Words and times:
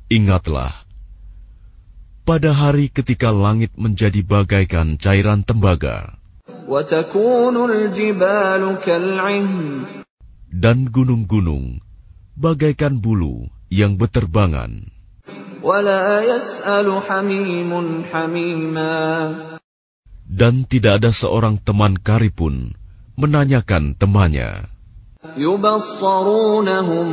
Ingatlah, 0.07 0.71
pada 2.23 2.51
hari 2.55 2.87
ketika 2.87 3.35
langit 3.35 3.75
menjadi 3.75 4.23
bagaikan 4.23 4.95
cairan 4.95 5.43
tembaga, 5.43 6.15
dan 10.49 10.77
gunung-gunung 10.87 11.65
bagaikan 12.39 12.95
bulu 13.03 13.51
yang 13.67 13.99
beterbangan 13.99 14.87
dan 20.38 20.64
tidak 20.64 21.02
ada 21.02 21.10
seorang 21.12 21.60
teman 21.60 21.98
karib 22.00 22.34
pun 22.34 22.74
menanyakan 23.14 23.94
temannya. 23.94 24.74
يبصرونهم 25.24 27.08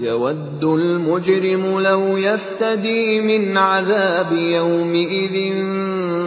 يود 0.00 0.64
المجرم 0.64 1.80
لو 1.80 2.16
يفتدي 2.16 3.20
من 3.20 3.56
عذاب 3.56 4.32
يومئذ 4.32 5.36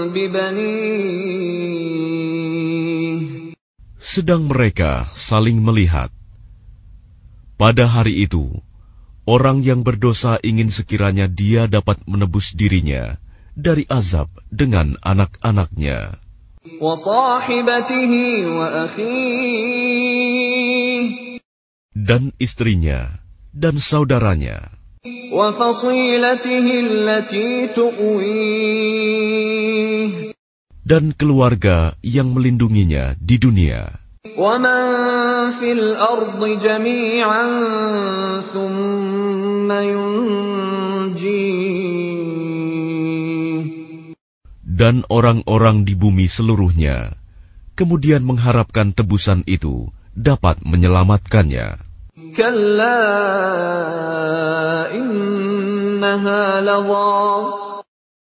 ببنيه 0.10 1.14
Sedang 4.04 4.46
mereka 4.46 5.10
saling 5.18 5.64
melihat. 5.64 6.14
Pada 7.58 7.90
hari 7.90 8.30
itu, 8.30 8.62
orang 9.26 9.66
yang 9.66 9.82
berdosa 9.82 10.38
ingin 10.44 10.70
sekiranya 10.70 11.26
dia 11.26 11.66
dapat 11.66 12.04
menebus 12.06 12.54
dirinya 12.54 13.18
dari 13.58 13.86
azab 13.90 14.30
dengan 14.50 14.98
anak-anaknya. 15.02 16.24
وصاحبته 16.80 18.14
وأخيه 18.48 20.04
dan 21.94 22.32
istrinya 22.40 23.20
dan 23.52 23.76
saudaranya 23.78 24.72
وفصيلته 25.34 26.68
التي 26.80 27.68
تؤويه 27.76 29.24
dan 30.84 31.16
keluarga 31.16 31.96
yang 32.04 32.32
melindunginya 32.32 33.16
di 33.20 33.36
dunia 33.40 33.88
ومن 34.40 34.82
في 35.60 35.72
الأرض 35.72 36.42
جميعا 36.64 37.46
ثم 38.56 39.70
ينجيه 39.72 41.57
dan 44.79 45.03
orang-orang 45.11 45.83
di 45.83 45.99
bumi 45.99 46.31
seluruhnya, 46.31 47.19
kemudian 47.75 48.23
mengharapkan 48.23 48.95
tebusan 48.95 49.43
itu 49.51 49.91
dapat 50.15 50.63
menyelamatkannya. 50.63 51.83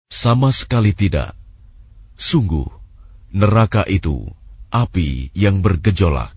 Sama 0.07 0.49
sekali 0.55 0.91
tidak. 0.95 1.35
Sungguh, 2.15 2.67
neraka 3.35 3.83
itu 3.83 4.23
api 4.71 5.35
yang 5.35 5.59
bergejolak. 5.59 6.31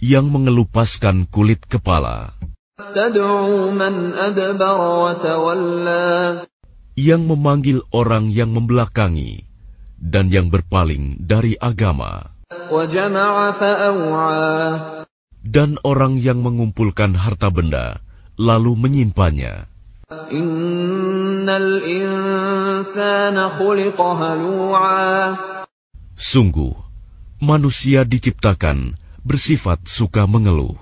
Yang 0.00 0.26
mengelupaskan 0.28 1.16
kulit 1.28 1.60
kepala 1.68 2.36
yang 6.98 7.22
memanggil 7.24 7.78
orang 7.94 8.28
yang 8.28 8.50
membelakangi 8.50 9.46
dan 10.02 10.26
yang 10.34 10.50
berpaling 10.50 11.22
dari 11.22 11.54
agama, 11.62 12.34
dan 15.42 15.70
orang 15.86 16.18
yang 16.18 16.42
mengumpulkan 16.42 17.14
harta 17.14 17.48
benda 17.54 18.02
lalu 18.34 18.72
menyimpannya. 18.74 19.70
Sungguh, 26.12 26.74
manusia 27.38 28.00
diciptakan 28.06 28.78
bersifat 29.22 29.78
suka 29.86 30.26
mengeluh. 30.26 30.81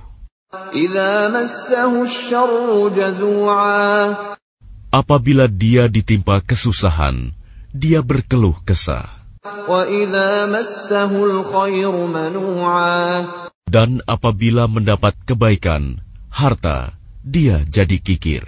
Apabila 4.91 5.47
dia 5.47 5.87
ditimpa 5.87 6.43
kesusahan, 6.43 7.31
dia 7.71 8.03
berkeluh 8.03 8.59
kesah. 8.66 9.06
Dan 13.71 13.91
apabila 14.11 14.66
mendapat 14.66 15.15
kebaikan, 15.22 16.03
harta, 16.34 16.99
dia 17.22 17.62
jadi 17.62 18.03
kikir. 18.03 18.43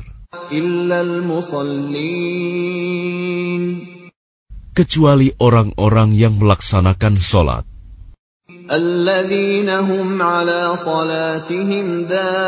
Kecuali 4.75 5.29
orang-orang 5.39 6.11
yang 6.19 6.35
melaksanakan 6.35 7.15
sholat. 7.15 7.63
الذين 8.72 9.68
هم 9.68 10.22
على 10.22 10.72
صلاتهم 10.80 12.08
دائمون 12.08 12.48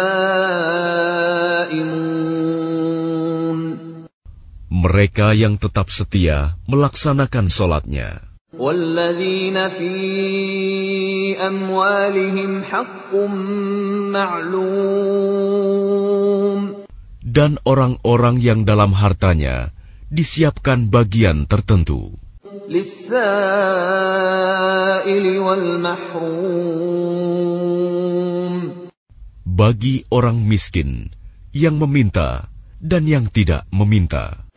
mereka 4.72 5.36
yang 5.36 5.60
tetap 5.60 5.92
setia 5.92 6.56
melaksanakan 6.72 7.52
sholatnya. 7.52 8.24
والذين 8.56 9.60
في 9.76 9.96
أموالهم 11.36 12.64
حق 12.64 13.12
معلوم 14.16 14.80
Dan 17.28 17.60
orang-orang 17.68 18.40
yang 18.40 18.64
dalam 18.64 18.96
hartanya 18.96 19.76
disiapkan 20.08 20.88
bagian 20.88 21.44
tertentu. 21.44 22.16
Bagi 29.45 30.09
orang 30.09 30.39
miskin 30.49 31.13
yang 31.53 31.77
meminta 31.77 32.49
dan 32.81 33.05
yang 33.05 33.29
tidak 33.29 33.69
meminta. 33.69 34.49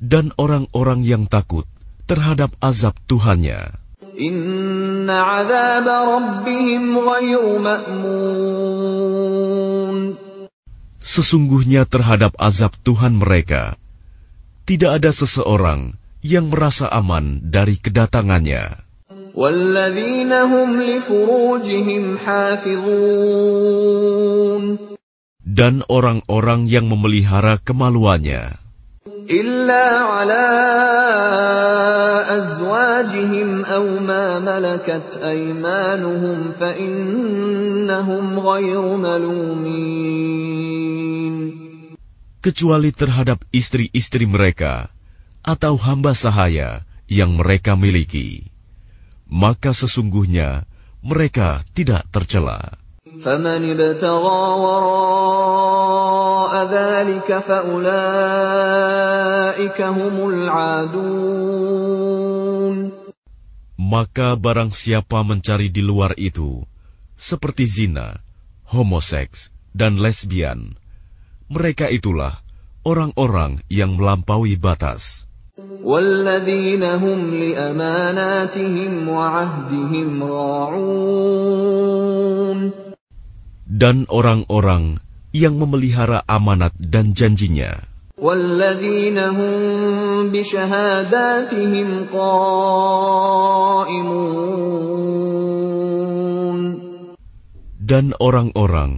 dan 0.01 0.35
orang-orang 0.35 1.07
yang 1.07 1.29
takut 1.31 1.69
terhadap 2.11 2.51
azab 2.59 2.99
Tuhannya. 3.07 3.79
إن 4.21 5.07
عذاب 5.11 5.87
ربهم 5.89 6.99
غير 6.99 7.59
مأمون 7.63 8.91
Sesungguhnya 11.01 11.89
terhadap 11.89 12.37
azab 12.37 12.77
Tuhan 12.85 13.17
mereka, 13.17 13.81
tidak 14.69 15.01
ada 15.01 15.17
seseorang 15.17 15.97
yang 16.21 16.53
merasa 16.53 16.93
aman 16.93 17.41
dari 17.49 17.81
kedatangannya. 17.81 18.91
والذين 19.35 20.33
هم 20.33 20.83
لفروجهم 20.83 22.19
حافظون 22.19 23.91
dan 25.46 25.86
orang-orang 25.86 26.66
yang 26.66 26.90
memelihara 26.90 27.62
kemaluannya. 27.62 28.58
Kecuali 42.46 42.90
terhadap 42.94 43.40
istri-istri 43.50 44.26
mereka 44.30 44.90
atau 45.46 45.78
hamba 45.78 46.18
sahaya 46.18 46.82
yang 47.06 47.38
mereka 47.38 47.78
miliki, 47.78 48.50
maka 49.30 49.74
sesungguhnya 49.78 50.66
mereka 51.06 51.62
tidak 51.78 52.06
tercela. 52.10 52.85
فمن 53.25 53.81
ابتغى 53.81 54.43
وراء 54.61 56.53
ذلك 56.69 57.39
فأولئك 57.39 57.89
هم 59.81 60.17
العادون 60.29 61.81
Maka 63.81 64.39
barang 64.39 64.71
siapa 64.71 65.27
mencari 65.27 65.67
di 65.67 65.83
luar 65.83 66.15
itu, 66.15 66.63
seperti 67.19 67.67
zina, 67.67 68.23
homoseks, 68.71 69.51
dan 69.75 69.99
lesbian, 69.99 70.79
mereka 71.51 71.91
itulah 71.91 72.39
orang-orang 72.87 73.59
yang 73.67 73.99
melampaui 73.99 74.55
batas. 74.55 75.27
والذين 75.81 76.85
هم 76.85 77.35
لأماناتهم 77.35 79.09
وعهدهم 79.09 80.09
راعون 80.23 81.71
dan 83.66 84.06
orang-orang 84.14 85.02
yang 85.34 85.58
memelihara 85.58 86.22
amanat 86.30 86.72
dan 86.78 87.18
janjinya. 87.18 87.82
Dan 97.86 98.06
orang-orang 98.18 98.92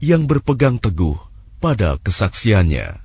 yang 0.00 0.22
berpegang 0.30 0.78
teguh 0.78 1.18
pada 1.58 1.98
kesaksiannya. 2.00 3.02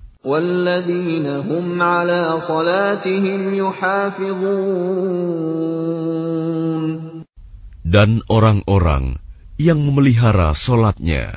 Dan 7.86 8.10
orang-orang 8.30 9.25
yang 9.56 9.80
memelihara 9.80 10.52
solatnya. 10.52 11.32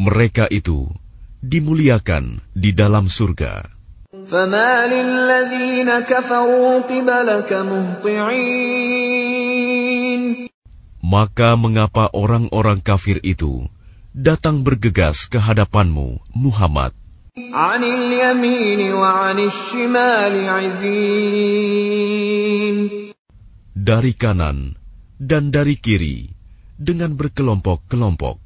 Mereka 0.00 0.44
itu 0.52 0.88
dimuliakan 1.40 2.24
di 2.52 2.70
dalam 2.76 3.08
surga. 3.08 3.64
Maka 11.00 11.50
mengapa 11.56 12.04
orang-orang 12.12 12.78
kafir 12.84 13.18
itu 13.24 13.66
datang 14.12 14.62
bergegas 14.62 15.26
ke 15.26 15.40
hadapanmu, 15.40 16.20
Muhammad, 16.36 16.92
dari 17.30 17.46
kanan 24.18 24.74
dan 25.22 25.54
dari 25.54 25.78
kiri 25.78 26.34
dengan 26.74 27.14
berkelompok-kelompok. 27.14 28.42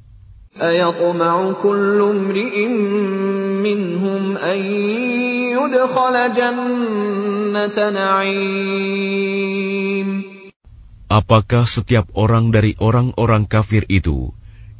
Apakah 11.09 11.65
setiap 11.65 12.05
orang 12.13 12.53
dari 12.53 12.77
orang-orang 12.77 13.49
kafir 13.49 13.89
itu 13.89 14.29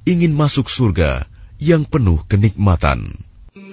ingin 0.06 0.38
masuk 0.38 0.70
surga 0.70 1.26
yang 1.58 1.90
penuh 1.90 2.22
kenikmatan? 2.30 3.26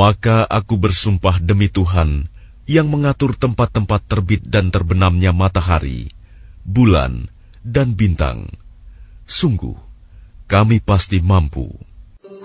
Maka 0.00 0.44
aku 0.44 0.76
bersumpah 0.76 1.40
demi 1.40 1.72
Tuhan 1.72 2.28
yang 2.68 2.90
mengatur 2.90 3.32
tempat-tempat 3.38 4.04
terbit 4.04 4.42
dan 4.44 4.68
terbenamnya 4.68 5.32
matahari, 5.32 6.10
bulan, 6.66 7.30
dan 7.64 7.96
bintang. 7.96 8.50
Sungguh, 9.24 9.78
kami 10.50 10.84
pasti 10.84 11.22
mampu 11.22 11.70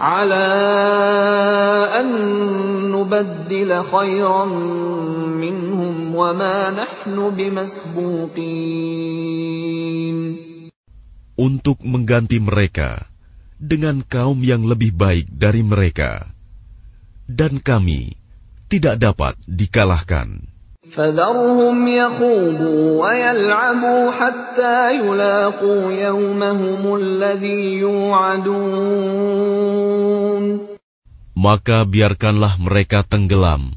على 0.01 0.48
أن 1.93 2.10
نبدل 2.89 3.70
خيرا 3.84 4.46
منهم 5.38 6.15
وما 6.15 6.58
نحن 6.74 7.15
بمسبوقين 7.38 8.41
untuk 11.38 11.86
mengganti 11.86 12.41
mereka 12.41 13.05
dengan 13.62 14.01
kaum 14.01 14.41
yang 14.41 14.65
lebih 14.65 14.89
baik 14.93 15.29
dari 15.29 15.62
mereka. 15.62 16.25
Dan 17.25 17.63
kami 17.63 18.15
tidak 18.67 19.00
dapat 19.00 19.36
dikalahkan. 19.48 20.51
فذرهم 20.91 21.88
يخوضوا 21.88 22.84
ويلعبوا 23.00 24.12
حتى 24.12 25.00
يلاقوا 25.00 25.91
يومهم 25.91 26.84
الذي 26.96 27.63
يوعدون 27.79 28.51
Maka 31.41 31.88
biarkanlah 31.89 32.60
mereka 32.62 33.01
tenggelam 33.08 33.74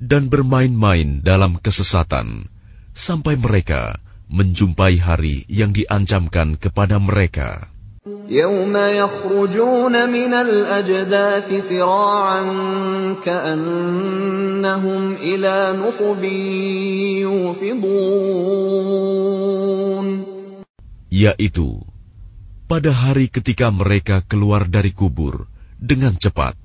dan 0.00 0.32
bermain-main 0.32 1.20
dalam 1.20 1.60
kesesatan 1.60 2.48
sampai 2.96 3.36
mereka 3.36 4.00
menjumpai 4.30 4.96
hari 5.02 5.44
yang 5.50 5.76
diancamkan 5.76 6.56
kepada 6.56 6.96
mereka. 6.96 7.68
يوم 8.28 8.76
يخرجون 8.76 10.10
من 10.12 10.32
الأجداث 10.34 11.68
سراعا 11.68 12.44
كأنهم 13.24 15.12
إلى 15.14 15.76
نصب 15.80 16.24
يوفضون 17.24 17.94
Yaitu, 21.14 21.80
pada 22.68 22.90
hari 22.92 23.32
ketika 23.32 23.70
mereka 23.72 24.20
keluar 24.26 24.68
dari 24.68 24.92
kubur 24.92 25.46
dengan 25.80 26.12
cepat, 26.18 26.58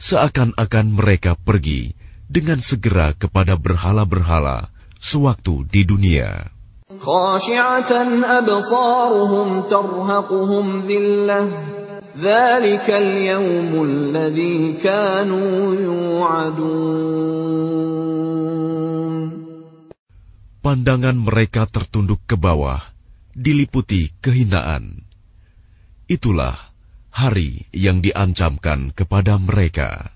seakan-akan 0.00 0.96
mereka 0.96 1.36
pergi 1.36 1.92
dengan 2.30 2.62
segera 2.62 3.12
kepada 3.12 3.58
berhala-berhala 3.60 4.72
sewaktu 4.96 5.68
di 5.68 5.84
dunia. 5.84 6.53
خاشعة 6.98 7.92
أبصارهم 8.38 9.62
ترهقهم 9.62 10.66
ذلة 10.90 11.40
ذلك 12.18 12.90
اليوم 12.90 13.70
الذي 13.84 14.72
كانوا 14.82 15.74
يوعدون 15.74 17.30
Pandangan 20.60 21.16
mereka 21.16 21.64
tertunduk 21.64 22.20
ke 22.28 22.36
bawah, 22.36 22.84
diliputi 23.32 24.12
kehinaan. 24.20 25.08
Itulah 26.04 26.52
hari 27.08 27.64
yang 27.72 28.04
diancamkan 28.04 28.92
kepada 28.92 29.40
mereka. 29.40 30.13